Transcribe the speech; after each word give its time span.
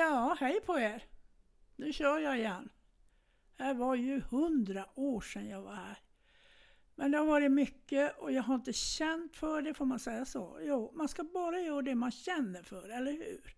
Ja, 0.00 0.36
hej 0.40 0.60
på 0.60 0.78
er. 0.78 1.04
Nu 1.76 1.92
kör 1.92 2.18
jag 2.18 2.38
igen. 2.38 2.68
Det 3.56 3.72
var 3.74 3.94
ju 3.94 4.20
hundra 4.20 4.86
år 4.94 5.20
sedan 5.20 5.48
jag 5.48 5.62
var 5.62 5.74
här. 5.74 5.98
Men 6.94 7.10
det 7.10 7.18
har 7.18 7.26
varit 7.26 7.52
mycket 7.52 8.18
och 8.18 8.32
jag 8.32 8.42
har 8.42 8.54
inte 8.54 8.72
känt 8.72 9.36
för 9.36 9.62
det, 9.62 9.74
får 9.74 9.84
man 9.84 9.98
säga 9.98 10.24
så? 10.24 10.58
Jo, 10.62 10.92
man 10.94 11.08
ska 11.08 11.24
bara 11.24 11.60
göra 11.60 11.82
det 11.82 11.94
man 11.94 12.10
känner 12.10 12.62
för, 12.62 12.88
eller 12.88 13.12
hur? 13.12 13.54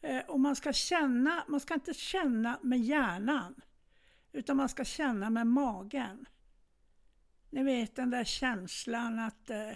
Eh, 0.00 0.24
och 0.28 0.40
man 0.40 0.56
ska 0.56 0.72
känna, 0.72 1.44
man 1.48 1.60
ska 1.60 1.74
inte 1.74 1.94
känna 1.94 2.58
med 2.62 2.80
hjärnan, 2.80 3.60
utan 4.32 4.56
man 4.56 4.68
ska 4.68 4.84
känna 4.84 5.30
med 5.30 5.46
magen. 5.46 6.26
Ni 7.50 7.62
vet 7.62 7.96
den 7.96 8.10
där 8.10 8.24
känslan 8.24 9.18
att 9.18 9.50
eh, 9.50 9.72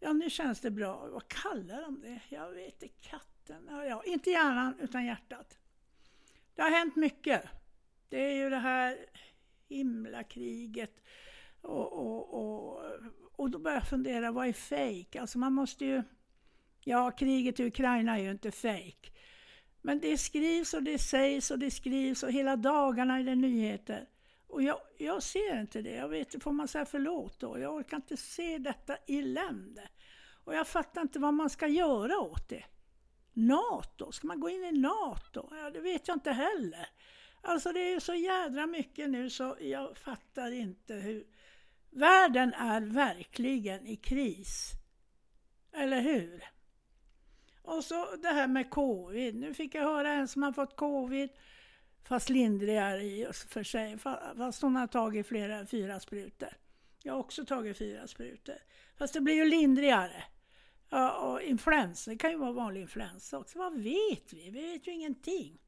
ja, 0.00 0.12
nu 0.12 0.30
känns 0.30 0.60
det 0.60 0.70
bra. 0.70 1.08
Vad 1.08 1.28
kallar 1.28 1.82
de 1.82 2.00
det? 2.00 2.20
Jag 2.28 2.50
vet 2.50 2.82
inte. 2.82 3.20
Ja, 3.48 3.84
ja, 3.84 4.02
inte 4.06 4.30
hjärnan, 4.30 4.74
utan 4.80 5.04
hjärtat. 5.04 5.58
Det 6.54 6.62
har 6.62 6.70
hänt 6.70 6.96
mycket. 6.96 7.42
Det 8.08 8.20
är 8.20 8.34
ju 8.34 8.50
det 8.50 8.58
här 8.58 8.96
himlakriget 9.68 11.02
och, 11.60 11.92
och, 11.92 12.34
och, 12.34 12.84
och 13.32 13.50
då 13.50 13.58
börjar 13.58 13.76
jag 13.76 13.88
fundera, 13.88 14.32
vad 14.32 14.48
är 14.48 14.52
fejk? 14.52 15.16
Alltså 15.16 15.38
man 15.38 15.52
måste 15.52 15.84
ju... 15.84 16.02
Ja, 16.80 17.10
kriget 17.10 17.60
i 17.60 17.66
Ukraina 17.66 18.18
är 18.18 18.22
ju 18.22 18.30
inte 18.30 18.50
fejk. 18.50 19.16
Men 19.82 20.00
det 20.00 20.18
skrivs 20.18 20.74
och 20.74 20.82
det 20.82 20.98
sägs 20.98 21.50
och 21.50 21.58
det 21.58 21.70
skrivs 21.70 22.22
och 22.22 22.32
hela 22.32 22.56
dagarna 22.56 23.18
är 23.18 23.24
det 23.24 23.34
nyheter. 23.34 24.08
Och 24.46 24.62
jag, 24.62 24.80
jag 24.98 25.22
ser 25.22 25.60
inte 25.60 25.82
det. 25.82 25.94
Jag 25.94 26.08
vet 26.08 26.42
får 26.42 26.52
man 26.52 26.68
säga 26.68 26.86
förlåt 26.86 27.40
då? 27.40 27.58
Jag 27.58 27.74
orkar 27.74 27.96
inte 27.96 28.16
se 28.16 28.58
detta 28.58 28.96
elände. 28.96 29.88
Och 30.44 30.54
jag 30.54 30.68
fattar 30.68 31.02
inte 31.02 31.18
vad 31.18 31.34
man 31.34 31.50
ska 31.50 31.66
göra 31.66 32.18
åt 32.18 32.48
det. 32.48 32.64
NATO? 33.34 34.12
Ska 34.12 34.26
man 34.26 34.40
gå 34.40 34.48
in 34.48 34.64
i 34.64 34.72
NATO? 34.72 35.48
Ja, 35.50 35.70
det 35.70 35.80
vet 35.80 36.08
jag 36.08 36.16
inte 36.16 36.32
heller. 36.32 36.88
Alltså 37.42 37.72
det 37.72 37.92
är 37.92 38.00
så 38.00 38.14
jädra 38.14 38.66
mycket 38.66 39.10
nu 39.10 39.30
så 39.30 39.56
jag 39.60 39.98
fattar 39.98 40.50
inte 40.50 40.94
hur... 40.94 41.26
Världen 41.90 42.54
är 42.54 42.80
verkligen 42.80 43.86
i 43.86 43.96
kris. 43.96 44.70
Eller 45.72 46.00
hur? 46.00 46.44
Och 47.62 47.84
så 47.84 48.16
det 48.16 48.28
här 48.28 48.46
med 48.46 48.70
covid. 48.70 49.34
Nu 49.34 49.54
fick 49.54 49.74
jag 49.74 49.82
höra 49.82 50.12
en 50.12 50.28
som 50.28 50.42
har 50.42 50.52
fått 50.52 50.76
covid, 50.76 51.30
fast 52.04 52.28
lindrigare 52.28 53.02
i 53.02 53.26
och 53.26 53.34
för 53.34 53.62
sig, 53.62 53.98
fast 54.36 54.62
hon 54.62 54.76
har 54.76 54.86
tagit 54.86 55.26
flera, 55.26 55.66
fyra 55.66 56.00
sprutor. 56.00 56.48
Jag 57.02 57.12
har 57.12 57.20
också 57.20 57.44
tagit 57.44 57.78
fyra 57.78 58.06
sprutor. 58.06 58.56
Fast 58.98 59.14
det 59.14 59.20
blir 59.20 59.34
ju 59.34 59.44
lindrigare. 59.44 60.24
Och 60.94 61.42
influensa, 61.42 62.10
det 62.10 62.16
kan 62.16 62.30
ju 62.30 62.36
vara 62.36 62.52
vanlig 62.52 62.80
influensa 62.80 63.38
också. 63.38 63.58
Vad 63.58 63.74
vet 63.74 64.32
vi? 64.32 64.50
Vi 64.50 64.72
vet 64.72 64.86
ju 64.86 64.92
ingenting. 64.92 65.58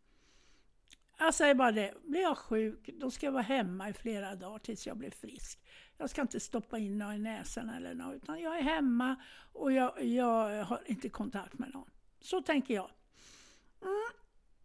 Jag 1.19 1.35
säger 1.35 1.55
bara 1.55 1.73
det, 1.73 1.95
blir 2.05 2.21
jag 2.21 2.39
sjuk, 2.39 2.91
då 2.95 3.11
ska 3.11 3.27
jag 3.27 3.33
vara 3.33 3.43
hemma 3.43 3.89
i 3.89 3.93
flera 3.93 4.35
dagar 4.35 4.59
tills 4.59 4.87
jag 4.87 4.97
blir 4.97 5.11
frisk. 5.11 5.61
Jag 5.99 6.11
ska 6.11 6.23
inte 6.23 6.41
stoppa 6.41 6.79
in 6.79 6.99
något 6.99 7.15
i 7.15 7.19
näsan 7.19 7.71
eller 7.71 7.95
något, 7.95 8.15
utan 8.15 8.41
jag 8.41 8.59
är 8.59 8.63
hemma 8.63 9.17
och 9.53 9.73
jag, 9.73 10.05
jag 10.05 10.65
har 10.65 10.83
inte 10.87 11.09
kontakt 11.09 11.59
med 11.59 11.75
någon. 11.75 11.91
Så 12.21 12.43
tänker 12.43 12.75
jag. 12.75 12.91
Mm. 13.83 14.11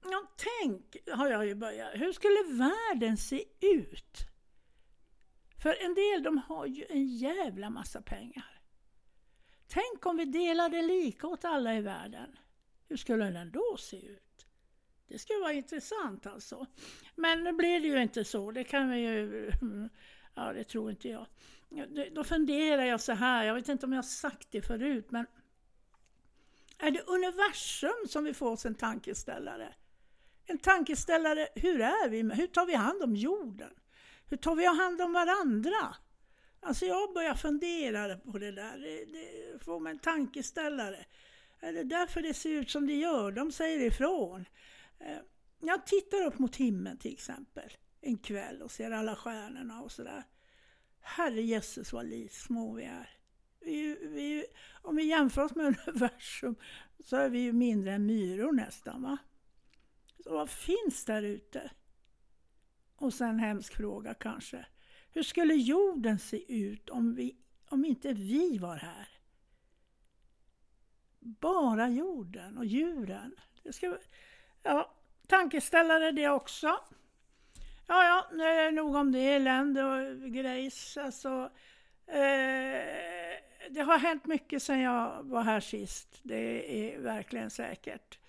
Ja, 0.04 0.28
tänk, 0.36 0.98
har 1.12 1.28
jag 1.28 1.46
ju 1.46 1.56
börjat. 1.56 1.90
Hur 1.94 2.14
skulle 2.14 2.58
världen 2.58 3.18
se 3.18 3.44
ut? 3.62 4.18
För 5.62 5.86
en 5.86 5.94
del, 5.94 6.24
de 6.24 6.38
har 6.38 6.66
ju 6.66 6.86
en 6.90 7.08
jävla 7.08 7.70
massa 7.70 8.02
pengar. 8.02 8.61
Tänk 9.74 10.06
om 10.06 10.18
vi 10.18 10.26
delade 10.26 10.82
lika 10.82 11.28
åt 11.28 11.46
alla 11.46 11.76
i 11.76 11.82
världen. 11.82 12.38
Hur 12.88 12.98
skulle 12.98 13.26
den 13.26 13.52
då 13.52 13.78
se 13.80 14.06
ut? 14.06 14.46
Det 15.08 15.20
skulle 15.20 15.40
vara 15.40 15.54
intressant 15.54 16.26
alltså. 16.26 16.66
Men 17.16 17.44
nu 17.44 17.54
blir 17.54 17.80
det 17.80 17.88
ju 17.88 18.02
inte 18.02 18.26
så. 18.26 18.52
Det 18.52 18.64
kan 18.64 18.90
vi 18.90 19.00
ju 19.00 19.52
Ja, 20.36 20.54
det 20.54 20.64
tror 20.64 20.90
inte 20.90 21.10
jag. 21.10 21.26
Då 22.12 22.24
funderar 22.24 22.84
jag 22.84 23.02
så 23.02 23.12
här, 23.12 23.44
jag 23.44 23.54
vet 23.54 23.70
inte 23.70 23.86
om 23.86 23.92
jag 23.92 23.98
har 23.98 24.04
sagt 24.04 24.48
det 24.52 24.62
förut, 24.62 25.12
men 25.12 25.26
är 26.78 26.92
det 26.92 27.02
universum 27.02 28.08
som 28.10 28.24
vi 28.24 28.34
får 28.34 28.52
oss 28.52 28.66
en 28.66 28.76
tankeställare? 28.76 29.74
En 30.46 30.58
tankeställare, 30.58 31.48
hur 31.56 31.82
är 31.82 32.10
vi? 32.10 32.22
Hur 32.22 32.48
tar 32.48 32.66
vi 32.66 32.76
hand 32.76 33.04
om 33.04 33.16
jorden? 33.16 33.74
Hur 34.26 34.38
tar 34.38 34.56
vi 34.56 34.66
hand 34.66 35.02
om 35.02 35.14
varandra? 35.14 35.96
Alltså 36.64 36.86
jag 36.86 37.14
börjar 37.14 37.36
fundera 37.36 38.18
på 38.18 38.38
det 38.38 38.52
där. 38.52 38.78
Det, 38.78 39.06
det 39.06 39.64
får 39.64 39.80
mig 39.80 39.92
en 39.92 40.00
tankeställare. 40.00 41.06
Är 41.60 41.74
det 41.74 41.84
därför 41.84 42.22
det 42.22 42.34
ser 42.34 42.50
ut 42.50 42.70
som 42.70 42.88
det 42.88 42.94
gör? 42.94 43.32
De 43.32 43.52
säger 43.52 43.80
ifrån. 43.80 44.46
Eh, 45.00 45.18
jag 45.60 45.86
tittar 45.86 46.26
upp 46.26 46.40
mot 46.40 46.56
himlen 46.56 46.98
till 46.98 47.14
exempel 47.14 47.78
en 48.02 48.18
kväll 48.18 48.62
och 48.62 48.72
ser 48.72 48.92
alla 48.92 49.16
stjärnorna 49.16 49.82
och 49.82 49.92
sådär. 49.92 50.24
Herre 51.02 51.42
jösses 51.42 51.94
vad 51.94 52.28
små 52.32 52.74
vi 52.74 52.84
är. 52.84 53.10
Vi, 53.60 53.98
vi, 54.02 54.46
om 54.82 54.96
vi 54.96 55.04
jämför 55.04 55.44
oss 55.44 55.56
med 55.56 55.66
universum 55.88 56.56
så 57.04 57.16
är 57.16 57.30
vi 57.30 57.40
ju 57.40 57.54
mindre 57.54 57.94
än 57.94 58.06
myror 58.06 58.52
nästan. 58.52 59.02
va? 59.02 59.18
Så 60.24 60.34
vad 60.34 60.50
finns 60.50 61.06
där 61.06 61.24
ute? 61.24 61.72
Och 62.96 63.14
sen 63.14 63.30
en 63.30 63.40
hemsk 63.40 63.76
fråga 63.76 64.14
kanske. 64.14 64.66
Hur 65.14 65.24
skulle 65.24 65.54
jorden 65.54 66.20
se 66.20 66.54
ut 66.54 66.90
om, 66.90 67.16
vi, 67.16 67.36
om 67.70 67.86
inte 67.86 68.14
vi 68.14 68.58
var 68.58 68.76
här? 68.76 69.08
Bara 71.20 71.90
jorden 71.90 72.58
och 72.58 72.66
djuren. 72.66 73.36
Det 73.64 73.74
ska, 73.74 73.98
ja, 74.64 74.94
tankeställare 75.28 76.12
det 76.12 76.30
också. 76.30 76.68
Ja, 77.88 78.04
ja, 78.04 78.28
nu 78.34 78.44
är 78.44 78.66
det 78.66 78.72
nog 78.72 78.96
om 78.96 79.12
det 79.12 79.20
elände 79.20 79.84
och 79.84 80.32
grejs. 80.32 80.98
Alltså, 80.98 81.52
eh, 82.08 82.82
det 83.70 83.82
har 83.82 84.00
hänt 84.00 84.26
mycket 84.26 84.64
sedan 84.64 84.80
jag 84.80 85.24
var 85.24 85.44
här 85.44 85.60
sist. 85.60 86.20
Det 86.24 86.94
är 86.96 87.00
verkligen 87.00 87.50
säkert. 87.50 88.20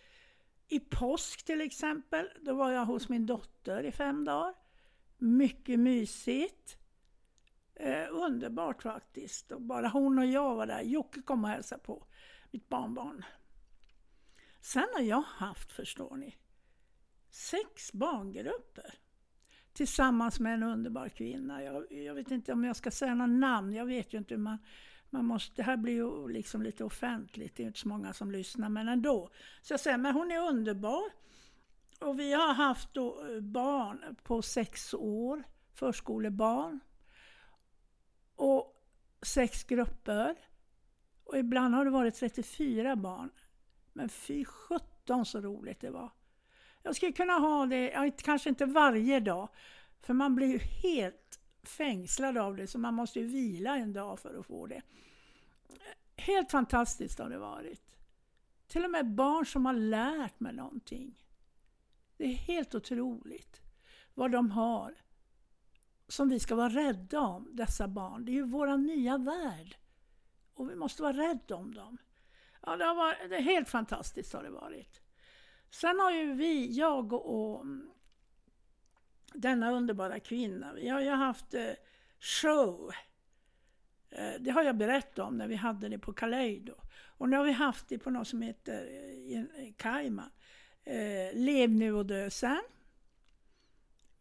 I 0.68 0.80
påsk 0.80 1.44
till 1.44 1.60
exempel, 1.60 2.28
då 2.40 2.54
var 2.54 2.70
jag 2.70 2.84
hos 2.84 3.08
min 3.08 3.26
dotter 3.26 3.82
i 3.82 3.92
fem 3.92 4.24
dagar. 4.24 4.54
Mycket 5.22 5.80
mysigt. 5.80 6.78
Eh, 7.74 8.06
underbart 8.10 8.82
faktiskt. 8.82 9.52
Och 9.52 9.62
bara 9.62 9.88
hon 9.88 10.18
och 10.18 10.26
jag 10.26 10.54
var 10.56 10.66
där. 10.66 10.82
Jocke 10.82 11.22
kom 11.22 11.44
och 11.44 11.50
hälsade 11.50 11.82
på, 11.82 12.06
mitt 12.50 12.68
barnbarn. 12.68 13.24
Sen 14.60 14.86
har 14.94 15.02
jag 15.02 15.22
haft, 15.22 15.72
förstår 15.72 16.16
ni, 16.16 16.36
sex 17.30 17.92
barngrupper 17.92 18.94
tillsammans 19.72 20.40
med 20.40 20.54
en 20.54 20.62
underbar 20.62 21.08
kvinna. 21.08 21.62
Jag, 21.62 21.92
jag, 21.92 22.14
vet 22.14 22.30
inte 22.30 22.52
om 22.52 22.64
jag 22.64 22.76
ska 22.76 22.90
säga 22.90 23.14
några 23.14 23.32
namn, 23.32 23.72
jag 23.72 23.86
vet 23.86 24.14
ju 24.14 24.18
inte 24.18 24.34
hur 24.34 24.42
man, 24.42 24.58
man 25.10 25.24
måste, 25.24 25.56
det 25.56 25.62
här 25.62 25.76
blir 25.76 25.94
ju 25.94 26.28
liksom 26.28 26.62
lite 26.62 26.84
offentligt, 26.84 27.56
det 27.56 27.62
är 27.62 27.66
inte 27.66 27.78
så 27.78 27.88
många 27.88 28.12
som 28.12 28.30
lyssnar, 28.30 28.68
men 28.68 28.88
ändå. 28.88 29.30
Så 29.62 29.72
jag 29.72 29.80
säger, 29.80 29.98
men 29.98 30.14
hon 30.14 30.30
är 30.30 30.48
underbar. 30.48 31.22
Och 32.02 32.18
vi 32.18 32.32
har 32.32 32.54
haft 32.54 32.94
då 32.94 33.26
eh, 33.26 33.40
barn 33.40 34.16
på 34.22 34.42
sex 34.42 34.94
år, 34.94 35.42
förskolebarn. 35.74 36.80
Och 38.36 38.82
sex 39.22 39.64
grupper. 39.64 40.36
Och 41.24 41.38
ibland 41.38 41.74
har 41.74 41.84
det 41.84 41.90
varit 41.90 42.14
34 42.14 42.96
barn. 42.96 43.30
Men 43.92 44.08
fy 44.08 44.44
sjutton 44.44 45.26
så 45.26 45.40
roligt 45.40 45.80
det 45.80 45.90
var. 45.90 46.10
Jag 46.82 46.96
skulle 46.96 47.12
kunna 47.12 47.32
ha 47.32 47.66
det, 47.66 48.10
kanske 48.22 48.48
inte 48.48 48.66
varje 48.66 49.20
dag, 49.20 49.48
för 50.00 50.14
man 50.14 50.34
blir 50.34 50.46
ju 50.46 50.58
helt 50.58 51.40
fängslad 51.62 52.38
av 52.38 52.56
det, 52.56 52.66
så 52.66 52.78
man 52.78 52.94
måste 52.94 53.20
ju 53.20 53.26
vila 53.26 53.76
en 53.76 53.92
dag 53.92 54.18
för 54.18 54.38
att 54.38 54.46
få 54.46 54.66
det. 54.66 54.82
Helt 56.16 56.50
fantastiskt 56.50 57.18
har 57.18 57.30
det 57.30 57.38
varit. 57.38 57.96
Till 58.66 58.84
och 58.84 58.90
med 58.90 59.14
barn 59.14 59.46
som 59.46 59.66
har 59.66 59.72
lärt 59.72 60.40
mig 60.40 60.52
någonting. 60.52 61.18
Det 62.22 62.26
är 62.26 62.34
helt 62.36 62.74
otroligt 62.74 63.60
vad 64.14 64.30
de 64.30 64.50
har 64.50 64.94
som 66.08 66.28
vi 66.28 66.40
ska 66.40 66.54
vara 66.54 66.68
rädda 66.68 67.20
om, 67.20 67.48
dessa 67.52 67.88
barn. 67.88 68.24
Det 68.24 68.32
är 68.32 68.34
ju 68.34 68.42
vår 68.42 68.76
nya 68.76 69.18
värld. 69.18 69.76
Och 70.54 70.70
vi 70.70 70.74
måste 70.74 71.02
vara 71.02 71.12
rädda 71.12 71.56
om 71.56 71.74
dem. 71.74 71.98
Ja, 72.62 72.76
det, 72.76 72.84
har 72.84 72.94
varit, 72.94 73.18
det 73.28 73.36
är 73.36 73.42
helt 73.42 73.68
fantastiskt 73.68 74.32
har 74.32 74.42
det 74.42 74.50
varit. 74.50 75.00
Sen 75.70 76.00
har 76.00 76.10
ju 76.10 76.34
vi, 76.34 76.78
jag 76.78 77.12
och, 77.12 77.54
och 77.54 77.60
mm, 77.60 77.90
denna 79.34 79.72
underbara 79.72 80.20
kvinna, 80.20 80.72
vi 80.72 80.88
har 80.88 81.00
ju 81.00 81.10
haft 81.10 81.54
eh, 81.54 81.72
show. 82.20 82.92
Eh, 84.10 84.32
det 84.40 84.50
har 84.50 84.62
jag 84.62 84.76
berättat 84.76 85.18
om 85.18 85.36
när 85.36 85.48
vi 85.48 85.56
hade 85.56 85.88
det 85.88 85.98
på 85.98 86.12
Kaleido. 86.12 86.74
Och 87.06 87.28
nu 87.28 87.36
har 87.36 87.44
vi 87.44 87.52
haft 87.52 87.88
det 87.88 87.98
på 87.98 88.10
något 88.10 88.28
som 88.28 88.42
heter 88.42 88.88
eh, 89.30 89.40
eh 89.40 89.72
Kaima. 89.76 90.30
Eh, 90.84 91.34
Lev 91.34 91.70
nu 91.70 91.92
och 91.92 92.06
dö 92.06 92.30
sen. 92.30 92.62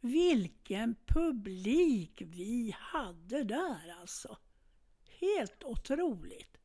Vilken 0.01 0.95
publik 1.05 2.21
vi 2.25 2.75
hade 2.79 3.43
där 3.43 3.95
alltså. 4.01 4.37
Helt 5.19 5.63
otroligt. 5.63 6.57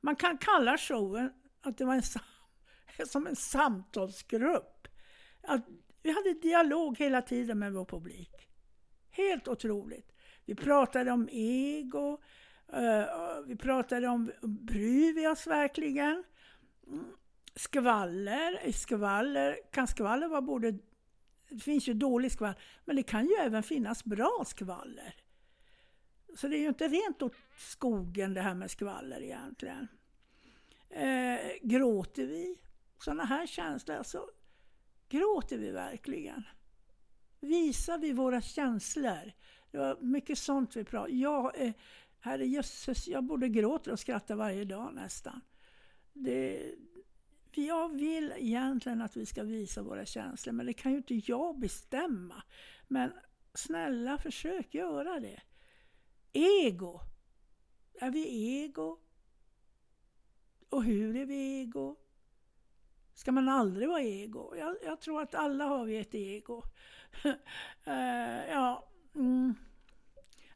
Man 0.00 0.16
kan 0.16 0.38
kalla 0.38 0.78
showen 0.78 1.32
att 1.60 1.78
det 1.78 1.84
var 1.84 1.94
en 1.94 2.02
som 3.06 3.26
en 3.26 3.36
samtalsgrupp. 3.36 4.88
att 5.42 5.66
vi 6.02 6.10
hade 6.10 6.34
dialog 6.34 6.98
hela 6.98 7.22
tiden 7.22 7.58
med 7.58 7.72
vår 7.72 7.84
publik. 7.84 8.48
Helt 9.10 9.48
otroligt. 9.48 10.12
Vi 10.44 10.54
pratade 10.54 11.10
om 11.10 11.28
ego, 11.32 12.20
eh, 12.72 13.04
vi 13.46 13.56
pratade 13.56 14.08
om, 14.08 14.32
bryr 14.42 15.12
vi 15.12 15.26
oss 15.26 15.46
verkligen? 15.46 16.24
Mm. 16.86 17.04
Skvaller, 17.60 18.72
skvaller, 18.72 19.58
kan 19.70 19.86
skvaller 19.86 20.28
vara 20.28 20.42
både, 20.42 20.78
det 21.48 21.58
finns 21.58 21.88
ju 21.88 21.94
dålig 21.94 22.32
skvaller, 22.32 22.58
men 22.84 22.96
det 22.96 23.02
kan 23.02 23.26
ju 23.26 23.34
även 23.34 23.62
finnas 23.62 24.04
bra 24.04 24.44
skvaller. 24.46 25.14
Så 26.36 26.48
det 26.48 26.56
är 26.56 26.60
ju 26.60 26.68
inte 26.68 26.88
rent 26.88 27.22
åt 27.22 27.34
skogen 27.58 28.34
det 28.34 28.40
här 28.40 28.54
med 28.54 28.70
skvaller 28.70 29.22
egentligen. 29.22 29.88
Eh, 30.90 31.38
gråter 31.62 32.26
vi? 32.26 32.56
Sådana 32.98 33.24
här 33.24 33.46
känslor, 33.46 33.96
alltså, 33.96 34.26
gråter 35.08 35.58
vi 35.58 35.70
verkligen? 35.70 36.42
Visar 37.40 37.98
vi 37.98 38.12
våra 38.12 38.40
känslor? 38.40 39.32
Det 39.70 39.78
var 39.78 39.96
mycket 40.00 40.38
sånt 40.38 40.76
vi 40.76 40.84
pratade 40.84 41.16
Jag, 41.16 41.60
eh, 41.60 41.72
herre 42.20 42.46
jösses, 42.46 43.08
jag 43.08 43.24
både 43.24 43.48
gråter 43.48 43.92
och 43.92 44.00
skrattar 44.00 44.34
varje 44.34 44.64
dag 44.64 44.94
nästan. 44.94 45.40
Det, 46.12 46.74
jag 47.58 47.88
vill 47.96 48.32
egentligen 48.36 49.02
att 49.02 49.16
vi 49.16 49.26
ska 49.26 49.42
visa 49.42 49.82
våra 49.82 50.06
känslor, 50.06 50.52
men 50.52 50.66
det 50.66 50.72
kan 50.72 50.92
ju 50.92 50.98
inte 50.98 51.14
jag 51.14 51.58
bestämma. 51.58 52.42
Men 52.88 53.12
snälla, 53.54 54.18
försök 54.18 54.74
göra 54.74 55.20
det. 55.20 55.40
Ego. 56.32 57.00
Är 57.94 58.10
vi 58.10 58.54
ego? 58.62 58.98
Och 60.68 60.84
hur 60.84 61.16
är 61.16 61.26
vi 61.26 61.60
ego? 61.60 61.96
Ska 63.14 63.32
man 63.32 63.48
aldrig 63.48 63.88
vara 63.88 64.02
ego? 64.02 64.56
Jag, 64.56 64.76
jag 64.84 65.00
tror 65.00 65.22
att 65.22 65.34
alla 65.34 65.64
har 65.64 65.84
vi 65.84 65.98
ett 65.98 66.14
ego. 66.14 66.62
uh, 67.26 67.32
ja, 68.50 68.88
mm. 69.14 69.54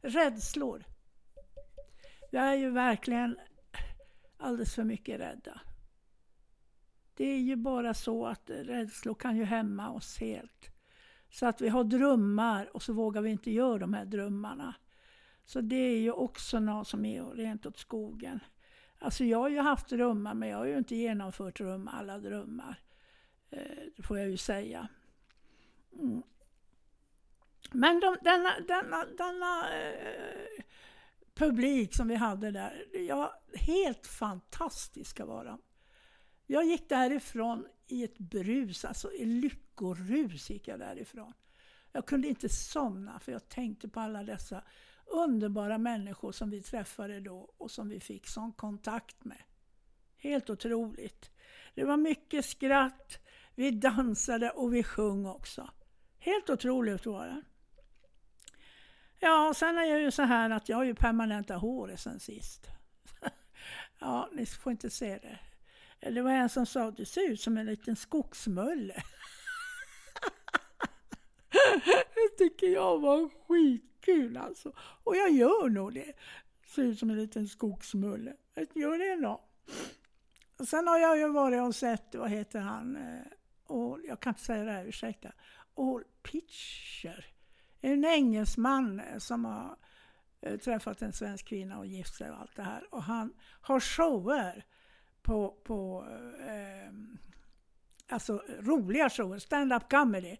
Rädslor. 0.01 0.83
Vi 2.31 2.37
är 2.37 2.53
ju 2.53 2.69
verkligen 2.69 3.39
alldeles 4.37 4.75
för 4.75 4.83
mycket 4.83 5.19
rädda. 5.19 5.61
Det 7.15 7.25
är 7.25 7.39
ju 7.39 7.55
bara 7.55 7.93
så 7.93 8.25
att 8.25 8.49
rädslor 8.49 9.13
kan 9.13 9.37
ju 9.37 9.43
hämma 9.43 9.89
oss 9.89 10.17
helt. 10.17 10.69
Så 11.29 11.45
att 11.45 11.61
vi 11.61 11.69
har 11.69 11.83
drömmar 11.83 12.75
och 12.75 12.83
så 12.83 12.93
vågar 12.93 13.21
vi 13.21 13.29
inte 13.29 13.51
göra 13.51 13.77
de 13.77 13.93
här 13.93 14.05
drömmarna. 14.05 14.75
Så 15.45 15.61
det 15.61 15.75
är 15.75 15.97
ju 15.97 16.11
också 16.11 16.59
något 16.59 16.87
som 16.87 17.05
är 17.05 17.23
rent 17.23 17.65
åt 17.65 17.77
skogen. 17.77 18.39
Alltså 18.99 19.23
jag 19.23 19.37
har 19.37 19.49
ju 19.49 19.59
haft 19.59 19.89
drömmar 19.89 20.33
men 20.33 20.49
jag 20.49 20.57
har 20.57 20.65
ju 20.65 20.77
inte 20.77 20.95
genomfört 20.95 21.57
dröm, 21.57 21.87
alla 21.87 22.19
drömmar. 22.19 22.79
Eh, 23.49 23.61
det 23.95 24.03
får 24.03 24.19
jag 24.19 24.29
ju 24.29 24.37
säga. 24.37 24.87
Mm. 25.99 26.23
Men 27.71 27.99
de, 27.99 28.17
denna, 28.21 28.59
denna, 28.67 29.05
denna 29.05 29.75
eh, 29.81 30.63
publik 31.33 31.95
som 31.95 32.07
vi 32.07 32.15
hade 32.15 32.51
där, 32.51 32.85
ja, 33.07 33.33
helt 33.53 34.07
fantastiska 34.07 35.25
var 35.25 35.45
de. 35.45 35.61
Jag 36.45 36.65
gick 36.65 36.89
därifrån 36.89 37.67
i 37.87 38.03
ett 38.03 38.17
brus, 38.17 38.85
alltså 38.85 39.11
i 39.11 39.25
lyckorus 39.25 40.49
gick 40.49 40.67
jag 40.67 40.79
därifrån. 40.79 41.33
Jag 41.91 42.05
kunde 42.05 42.27
inte 42.27 42.49
somna 42.49 43.19
för 43.19 43.31
jag 43.31 43.49
tänkte 43.49 43.87
på 43.87 43.99
alla 43.99 44.23
dessa 44.23 44.63
underbara 45.05 45.77
människor 45.77 46.31
som 46.31 46.49
vi 46.49 46.61
träffade 46.61 47.19
då 47.19 47.53
och 47.57 47.71
som 47.71 47.89
vi 47.89 47.99
fick 47.99 48.27
sån 48.27 48.53
kontakt 48.53 49.25
med. 49.25 49.41
Helt 50.17 50.49
otroligt. 50.49 51.31
Det 51.75 51.83
var 51.83 51.97
mycket 51.97 52.45
skratt, 52.45 53.19
vi 53.55 53.71
dansade 53.71 54.49
och 54.49 54.73
vi 54.73 54.83
sjöng 54.83 55.25
också. 55.25 55.69
Helt 56.19 56.49
otroligt 56.49 57.05
var 57.05 57.25
det. 57.25 57.41
Ja, 59.19 59.53
sen 59.55 59.77
är 59.77 59.93
det 59.93 60.01
ju 60.01 60.11
så 60.11 60.23
här 60.23 60.49
att 60.49 60.69
jag 60.69 60.77
har 60.77 60.83
ju 60.83 60.95
permanenta 60.95 61.55
håret 61.55 61.99
sen 61.99 62.19
sist. 62.19 62.67
ja, 63.99 64.29
ni 64.33 64.45
får 64.45 64.71
inte 64.71 64.89
se 64.89 65.17
det. 65.17 65.39
Det 66.13 66.21
var 66.21 66.31
en 66.31 66.49
som 66.49 66.65
sa 66.65 66.83
att 66.83 66.97
du 66.97 67.05
ser 67.05 67.29
ut 67.29 67.41
som 67.41 67.57
en 67.57 67.65
liten 67.65 67.95
skogsmulle. 67.95 69.03
det 72.15 72.37
tycker 72.37 72.67
jag 72.67 72.99
var 72.99 73.29
skitkul 73.47 74.37
alltså. 74.37 74.73
Och 74.77 75.15
jag 75.15 75.31
gör 75.31 75.69
nog 75.69 75.93
det. 75.93 76.13
Ser 76.67 76.81
ut 76.83 76.99
som 76.99 77.09
en 77.09 77.17
liten 77.17 77.47
skogsmulle. 77.47 78.33
Jag 78.53 78.67
gör 78.73 78.97
det 78.97 79.11
ändå. 79.11 79.41
Sen 80.67 80.87
har 80.87 80.97
jag 80.97 81.17
ju 81.17 81.27
varit 81.27 81.61
och 81.61 81.75
sett, 81.75 82.15
vad 82.15 82.29
heter 82.29 82.59
han, 82.59 82.95
eh, 82.95 83.21
och 83.63 83.99
jag 84.07 84.19
kan 84.19 84.31
inte 84.31 84.43
säga 84.43 84.63
det 84.63 84.71
här, 84.71 84.85
ursäkta, 84.85 85.31
All 85.77 86.03
Pitcher. 86.23 87.25
En 87.81 88.05
engelsman 88.05 88.99
eh, 88.99 89.17
som 89.17 89.45
har 89.45 89.77
eh, 90.41 90.57
träffat 90.57 91.01
en 91.01 91.13
svensk 91.13 91.47
kvinna 91.47 91.77
och 91.77 91.85
gift 91.85 92.15
sig 92.15 92.31
och 92.31 92.37
allt 92.37 92.55
det 92.55 92.63
här. 92.63 92.93
Och 92.93 93.03
han 93.03 93.33
har 93.61 93.79
shower 93.79 94.65
på, 95.25 95.57
på 95.63 96.05
eh, 96.39 96.93
alltså 98.09 98.41
roliga 98.59 99.09
shower, 99.09 99.39
stand-up 99.39 99.89
comedy. 99.89 100.37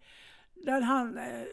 Där 0.54 0.82
han 0.82 1.18
eh, 1.18 1.46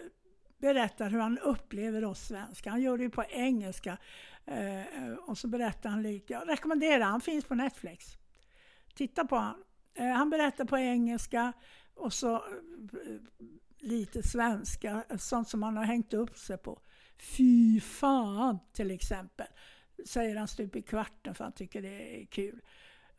berättar 0.59 1.11
hur 1.11 1.19
han 1.19 1.39
upplever 1.39 2.05
oss 2.05 2.27
svenskar. 2.27 2.71
Han 2.71 2.83
gör 2.83 2.99
det 2.99 3.05
ju 3.05 3.11
på 3.11 3.25
engelska. 3.25 3.99
Eh, 4.45 5.13
och 5.27 5.39
så 5.39 5.49
berättar 5.49 5.91
han 5.91 6.03
lite. 6.03 6.33
Jag 6.33 6.49
rekommenderar, 6.49 7.05
han 7.05 7.21
finns 7.21 7.45
på 7.45 7.55
Netflix. 7.55 8.07
Titta 8.95 9.25
på 9.25 9.37
han. 9.37 9.65
Eh, 9.95 10.07
han 10.07 10.31
berättar 10.31 10.65
på 10.65 10.79
engelska 10.79 11.53
och 11.95 12.13
så 12.13 12.35
eh, 12.35 12.41
lite 13.79 14.23
svenska, 14.23 15.05
sånt 15.19 15.49
som 15.49 15.63
han 15.63 15.77
har 15.77 15.85
hängt 15.85 16.15
upp 16.15 16.39
sig 16.39 16.59
på. 16.59 16.81
Fy 17.37 17.81
fan 17.81 18.59
till 18.73 18.91
exempel, 18.91 19.47
säger 20.07 20.37
han 20.37 20.49
stup 20.49 20.77
i 20.77 20.83
kvarten 20.83 21.35
för 21.35 21.45
han 21.45 21.53
tycker 21.53 21.83
det 21.83 22.23
är 22.23 22.27
kul. 22.27 22.61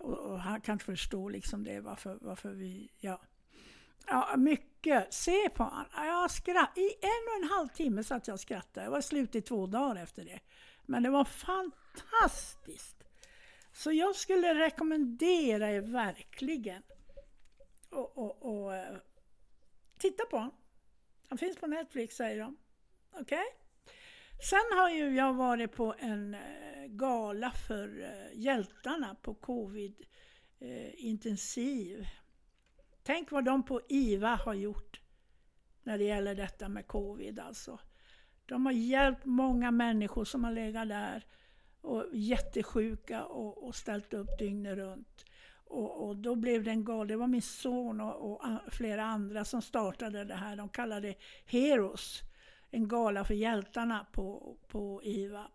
Och, 0.04 0.20
och 0.20 0.40
han 0.40 0.62
kan 0.62 0.80
förstod 0.80 0.96
förstå 0.98 1.30
liksom 1.30 1.64
det, 1.64 1.80
varför, 1.80 2.18
varför 2.22 2.50
vi... 2.50 2.92
Ja. 3.00 3.22
Ja, 4.08 4.36
mycket. 4.38 5.14
Se 5.14 5.50
på 5.50 5.64
honom. 5.64 5.86
Jag 5.96 6.32
skratt, 6.32 6.78
I 6.78 6.94
en 7.02 7.28
och 7.30 7.44
en 7.44 7.50
halv 7.50 7.68
timme 7.68 8.04
satt 8.04 8.28
jag 8.28 8.34
och 8.34 8.40
skrattade. 8.40 8.86
Jag 8.86 8.92
var 8.92 9.02
slut 9.02 9.36
i 9.36 9.42
två 9.42 9.68
dagar 9.68 10.04
efter 10.04 10.26
det. 10.26 10.40
Men 10.86 11.04
det 11.04 11.10
var 11.10 11.26
fantastiskt. 11.26 13.04
Så 13.72 13.92
jag 13.92 14.16
skulle 14.16 14.54
rekommendera 14.54 15.72
er 15.72 15.82
verkligen 15.82 16.84
och, 17.90 18.18
och, 18.18 18.46
och 18.46 18.74
titta 19.98 20.26
på 20.26 20.38
honom. 20.38 20.56
Han 21.30 21.38
finns 21.38 21.58
på 21.58 21.68
Netflix 21.68 22.16
säger 22.16 22.40
de. 22.40 22.58
Okej? 23.12 23.22
Okay? 23.22 23.63
Sen 24.40 24.78
har 24.78 24.90
ju 24.90 25.16
jag 25.16 25.34
varit 25.34 25.72
på 25.72 25.96
en 26.00 26.34
eh, 26.34 26.42
gala 26.88 27.52
för 27.52 28.02
eh, 28.02 28.40
hjältarna 28.40 29.16
på 29.22 29.34
covid 29.34 29.96
eh, 30.60 31.06
intensiv 31.06 32.08
Tänk 33.04 33.32
vad 33.32 33.46
de 33.46 33.64
på 33.64 33.82
IVA 33.90 34.36
har 34.36 34.54
gjort 34.54 35.02
när 35.84 35.98
det 35.98 36.04
gäller 36.04 36.36
detta 36.36 36.70
med 36.70 36.88
covid 36.88 37.40
alltså. 37.40 37.80
De 38.46 38.66
har 38.66 38.74
hjälpt 38.74 39.26
många 39.26 39.72
människor 39.72 40.26
som 40.26 40.44
har 40.44 40.52
legat 40.52 40.90
där 40.90 41.26
och 41.82 42.06
jättesjuka 42.14 43.26
och, 43.26 43.68
och 43.68 43.76
ställt 43.76 44.14
upp 44.14 44.40
dygnet 44.40 44.78
runt. 44.78 45.26
Och, 45.66 46.08
och, 46.08 46.16
då 46.16 46.36
blev 46.36 46.64
det 46.64 46.72
en 46.72 46.86
gal. 46.86 47.08
Det 47.08 47.16
var 47.16 47.28
min 47.28 47.42
son 47.42 48.02
och, 48.02 48.32
och, 48.32 48.42
flera 48.72 49.04
andra 49.04 49.46
som 49.46 49.62
startade 49.62 50.24
det 50.24 50.36
här. 50.36 50.56
De 50.56 50.70
kallade 50.70 51.08
det 51.08 51.16
Heroes. 51.46 52.20
En 52.76 52.88
gala 52.88 53.26
för 53.26 53.34
hjältarna 53.34 54.06
på, 54.12 54.58
på 54.68 55.02
IVA. 55.04 55.48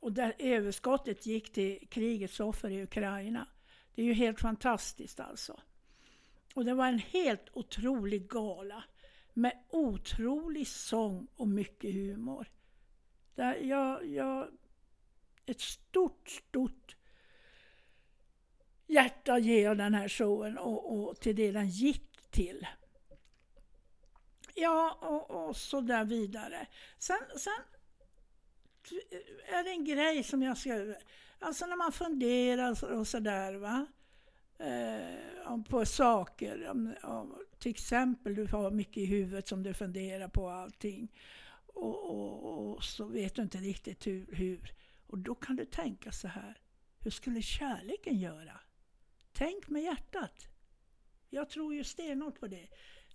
Och 0.00 0.12
där 0.12 0.34
överskottet 0.38 1.26
gick 1.26 1.52
till 1.52 1.88
krigets 1.90 2.40
offer 2.40 2.70
i 2.70 2.82
Ukraina. 2.82 3.46
Det 3.94 4.02
är 4.02 4.06
ju 4.06 4.12
helt 4.12 4.40
fantastiskt 4.40 5.20
alltså. 5.20 5.60
Och 6.54 6.64
det 6.64 6.74
var 6.74 6.86
en 6.86 6.98
helt 6.98 7.48
otrolig 7.52 8.28
gala 8.28 8.84
med 9.32 9.52
otrolig 9.68 10.66
sång 10.66 11.26
och 11.36 11.48
mycket 11.48 11.94
humor. 11.94 12.46
Där 13.34 13.54
jag, 13.54 14.06
jag, 14.06 14.48
ett 15.46 15.60
stort, 15.60 16.28
stort 16.28 16.96
hjärta 18.86 19.38
ger 19.38 19.64
jag 19.64 19.78
den 19.78 19.94
här 19.94 20.08
showen 20.08 20.58
och, 20.58 20.92
och 20.92 21.20
till 21.20 21.36
det 21.36 21.52
den 21.52 21.68
gick 21.68 22.30
till. 22.30 22.66
Ja, 24.54 24.98
och, 25.00 25.48
och 25.48 25.56
så 25.56 25.80
där 25.80 26.04
vidare. 26.04 26.66
Sen, 26.98 27.18
sen 27.36 27.62
är 29.46 29.64
det 29.64 29.70
en 29.70 29.84
grej 29.84 30.22
som 30.22 30.42
jag 30.42 30.58
ska... 30.58 30.94
Alltså 31.38 31.66
när 31.66 31.76
man 31.76 31.92
funderar 31.92 32.98
och 32.98 33.06
sådär 33.06 33.54
va 33.54 33.86
eh, 34.58 35.62
på 35.68 35.86
saker. 35.86 36.68
Om, 36.68 36.94
om, 37.02 37.38
till 37.58 37.70
exempel 37.70 38.34
du 38.34 38.46
har 38.46 38.70
mycket 38.70 38.96
i 38.96 39.06
huvudet 39.06 39.48
som 39.48 39.62
du 39.62 39.74
funderar 39.74 40.28
på 40.28 40.48
allting. 40.48 41.12
Och, 41.66 42.10
och, 42.10 42.72
och 42.72 42.84
så 42.84 43.04
vet 43.04 43.34
du 43.34 43.42
inte 43.42 43.58
riktigt 43.58 44.06
hur, 44.06 44.26
hur. 44.32 44.74
Och 45.06 45.18
då 45.18 45.34
kan 45.34 45.56
du 45.56 45.64
tänka 45.64 46.12
så 46.12 46.28
här. 46.28 46.60
Hur 47.00 47.10
skulle 47.10 47.42
kärleken 47.42 48.18
göra? 48.18 48.60
Tänk 49.32 49.68
med 49.68 49.82
hjärtat. 49.82 50.48
Jag 51.30 51.50
tror 51.50 51.74
ju 51.74 51.84
stenhårt 51.84 52.40
på 52.40 52.46
det. 52.46 52.68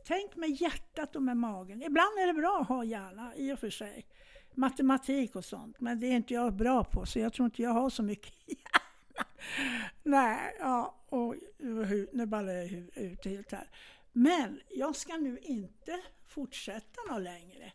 Tänk 0.08 0.36
med 0.36 0.50
hjärtat 0.50 1.16
och 1.16 1.24
med 1.24 1.38
magen. 1.38 1.84
Ibland 1.84 2.20
är 2.20 2.28
det 2.28 2.34
bra 2.34 2.60
att 2.62 2.68
ha 2.68 2.84
hjärna 2.84 3.36
i 3.36 3.54
och 3.54 3.60
för 3.60 3.70
sig. 3.70 4.06
Matematik 4.54 5.36
och 5.36 5.46
sånt, 5.46 5.80
men 5.80 6.00
det 6.00 6.08
är 6.08 6.12
inte 6.16 6.34
jag 6.34 6.54
bra 6.54 6.84
på 6.84 7.06
så 7.06 7.20
jag 7.20 7.34
tror 7.34 7.46
inte 7.46 7.62
jag 7.62 7.70
har 7.70 7.90
så 7.90 8.04
mycket 8.04 8.34
hjärna. 8.48 9.28
Nej, 10.04 10.56
ja, 10.60 11.06
och 11.10 11.36
nu 12.12 12.26
ballar 12.26 12.54
jag 12.54 12.72
ut 12.96 13.26
helt 13.26 13.52
här. 13.52 13.70
Men 14.12 14.62
jag 14.70 14.96
ska 14.96 15.18
nu 15.18 15.40
inte 15.40 16.02
fortsätta 16.28 17.02
något 17.10 17.22
längre. 17.22 17.72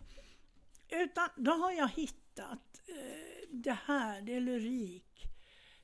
Utan 0.89 1.29
då 1.37 1.53
har 1.53 1.73
jag 1.73 1.89
hittat 1.89 2.81
eh, 2.89 3.49
det 3.51 3.79
här, 3.85 4.21
det 4.21 4.35
är 4.35 4.41
lyrik 4.41 5.27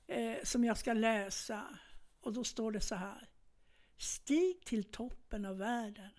eh, 0.06 0.36
som 0.44 0.64
jag 0.64 0.78
ska 0.78 0.92
läsa. 0.92 1.62
Och 2.20 2.32
då 2.32 2.44
står 2.44 2.72
det 2.72 2.80
så 2.80 2.94
här. 2.94 3.28
Stig 3.98 4.64
till 4.64 4.84
toppen 4.84 5.44
av 5.44 5.58
världen 5.58 6.10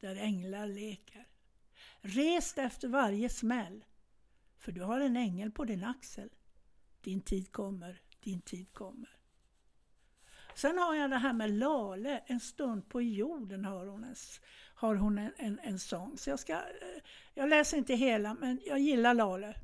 där 0.00 0.16
änglar 0.16 0.66
leker. 0.66 1.26
Res 2.00 2.58
efter 2.58 2.88
varje 2.88 3.28
smäll, 3.28 3.84
för 4.58 4.72
du 4.72 4.82
har 4.82 5.00
en 5.00 5.16
ängel 5.16 5.50
på 5.50 5.64
din 5.64 5.84
axel. 5.84 6.30
Din 7.00 7.20
tid 7.20 7.52
kommer, 7.52 8.02
din 8.20 8.40
tid 8.40 8.72
kommer. 8.72 9.16
Sen 10.54 10.78
har 10.78 10.94
jag 10.94 11.10
det 11.10 11.16
här 11.16 11.32
med 11.32 11.50
Lale, 11.50 12.22
En 12.26 12.40
stund 12.40 12.88
på 12.88 13.02
jorden 13.02 13.64
har 13.64 13.86
hon 13.86 14.04
en, 14.04 14.14
har 14.74 14.94
hon 14.94 15.18
en, 15.18 15.32
en, 15.36 15.60
en 15.62 15.78
sång. 15.78 16.18
Så 16.18 16.30
jag, 16.30 16.38
ska, 16.38 16.52
eh, 16.52 17.02
jag 17.34 17.48
läser 17.48 17.76
inte 17.76 17.94
hela, 17.94 18.34
men 18.34 18.60
jag 18.66 18.78
gillar 18.78 19.14
Lale. 19.14 19.54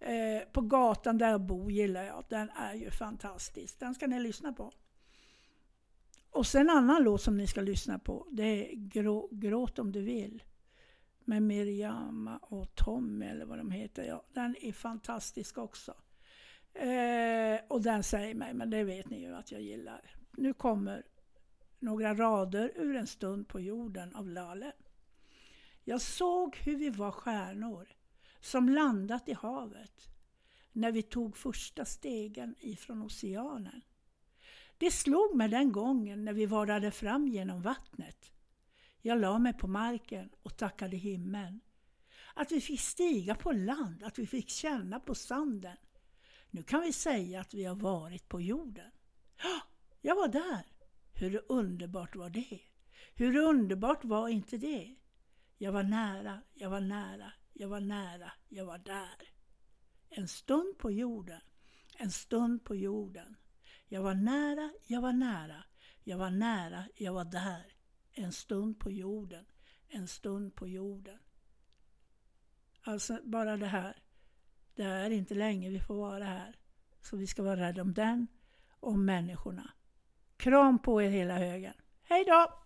Eh, 0.00 0.42
på 0.52 0.60
gatan 0.60 1.18
där 1.18 1.30
jag 1.30 1.40
bor 1.40 1.72
gillar 1.72 2.02
jag. 2.02 2.24
Den 2.28 2.50
är 2.50 2.74
ju 2.74 2.90
fantastisk. 2.90 3.78
Den 3.80 3.94
ska 3.94 4.06
ni 4.06 4.20
lyssna 4.20 4.52
på. 4.52 4.72
Och 6.32 6.46
sen 6.46 6.60
en 6.60 6.76
annan 6.76 7.02
låt 7.02 7.22
som 7.22 7.36
ni 7.36 7.46
ska 7.46 7.60
lyssna 7.60 7.98
på. 7.98 8.26
Det 8.30 8.42
är 8.42 8.74
Grå, 8.74 9.28
Gråt 9.32 9.78
om 9.78 9.92
du 9.92 10.00
vill. 10.00 10.42
Med 11.24 11.42
Miriam 11.42 12.38
och 12.42 12.74
Tommy 12.74 13.26
eller 13.26 13.44
vad 13.44 13.58
de 13.58 13.70
heter. 13.70 14.04
Ja, 14.04 14.24
den 14.32 14.56
är 14.60 14.72
fantastisk 14.72 15.58
också. 15.58 15.94
Eh, 16.74 17.60
och 17.68 17.82
den 17.82 18.02
säger 18.02 18.34
mig, 18.34 18.54
men 18.54 18.70
det 18.70 18.84
vet 18.84 19.10
ni 19.10 19.20
ju 19.20 19.34
att 19.34 19.52
jag 19.52 19.62
gillar. 19.62 20.14
Nu 20.30 20.54
kommer 20.54 21.06
några 21.78 22.14
rader 22.14 22.72
ur 22.76 22.96
En 22.96 23.06
stund 23.06 23.48
på 23.48 23.60
jorden 23.60 24.14
av 24.14 24.28
Lale. 24.28 24.72
Jag 25.84 26.00
såg 26.00 26.56
hur 26.56 26.76
vi 26.76 26.90
var 26.90 27.10
stjärnor 27.10 27.88
som 28.40 28.68
landat 28.68 29.28
i 29.28 29.32
havet 29.32 30.08
när 30.72 30.92
vi 30.92 31.02
tog 31.02 31.36
första 31.36 31.84
stegen 31.84 32.54
ifrån 32.58 33.02
oceanen. 33.02 33.82
Det 34.82 34.90
slog 34.90 35.34
mig 35.34 35.48
den 35.48 35.72
gången 35.72 36.24
när 36.24 36.32
vi 36.32 36.46
varade 36.46 36.90
fram 36.90 37.28
genom 37.28 37.62
vattnet. 37.62 38.32
Jag 39.00 39.20
la 39.20 39.38
mig 39.38 39.52
på 39.52 39.66
marken 39.66 40.30
och 40.42 40.56
tackade 40.56 40.96
himlen. 40.96 41.60
Att 42.34 42.52
vi 42.52 42.60
fick 42.60 42.80
stiga 42.80 43.34
på 43.34 43.52
land, 43.52 44.02
att 44.02 44.18
vi 44.18 44.26
fick 44.26 44.48
känna 44.48 45.00
på 45.00 45.14
sanden. 45.14 45.76
Nu 46.50 46.62
kan 46.62 46.80
vi 46.80 46.92
säga 46.92 47.40
att 47.40 47.54
vi 47.54 47.64
har 47.64 47.74
varit 47.74 48.28
på 48.28 48.40
jorden. 48.40 48.90
Jag 50.00 50.16
var 50.16 50.28
där! 50.28 50.66
Hur 51.12 51.44
underbart 51.48 52.16
var 52.16 52.30
det? 52.30 52.60
Hur 53.14 53.36
underbart 53.36 54.04
var 54.04 54.28
inte 54.28 54.56
det? 54.56 54.94
Jag 55.58 55.72
var 55.72 55.82
nära, 55.82 56.40
jag 56.54 56.70
var 56.70 56.80
nära, 56.80 57.32
jag 57.52 57.68
var 57.68 57.80
nära, 57.80 58.32
jag 58.48 58.66
var 58.66 58.78
där. 58.78 59.28
En 60.08 60.28
stund 60.28 60.78
på 60.78 60.90
jorden, 60.90 61.40
en 61.98 62.10
stund 62.10 62.64
på 62.64 62.74
jorden. 62.74 63.36
Jag 63.92 64.02
var 64.02 64.14
nära, 64.14 64.70
jag 64.86 65.00
var 65.00 65.12
nära, 65.12 65.64
jag 66.04 66.18
var 66.18 66.30
nära, 66.30 66.84
jag 66.94 67.12
var 67.12 67.24
där. 67.24 67.72
En 68.12 68.32
stund 68.32 68.78
på 68.78 68.90
jorden, 68.90 69.44
en 69.88 70.08
stund 70.08 70.54
på 70.54 70.68
jorden. 70.68 71.18
Alltså 72.82 73.18
bara 73.24 73.56
det 73.56 73.66
här. 73.66 73.96
Det 74.74 74.82
är 74.82 75.10
inte 75.10 75.34
länge 75.34 75.70
vi 75.70 75.80
får 75.80 75.94
vara 75.94 76.24
här. 76.24 76.56
Så 77.00 77.16
vi 77.16 77.26
ska 77.26 77.42
vara 77.42 77.60
rädda 77.60 77.82
om 77.82 77.94
den 77.94 78.26
och 78.80 78.90
om 78.90 79.04
människorna. 79.04 79.70
Kram 80.36 80.78
på 80.78 81.02
er 81.02 81.10
hela 81.10 81.38
högen. 81.38 81.74
Hej 82.02 82.24
då! 82.24 82.61